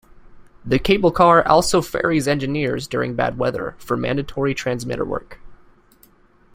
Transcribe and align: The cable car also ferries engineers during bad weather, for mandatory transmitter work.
The 0.65 0.79
cable 0.79 1.11
car 1.11 1.47
also 1.47 1.79
ferries 1.79 2.27
engineers 2.27 2.87
during 2.87 3.13
bad 3.13 3.37
weather, 3.37 3.75
for 3.77 3.95
mandatory 3.95 4.55
transmitter 4.55 5.05
work. 5.05 5.37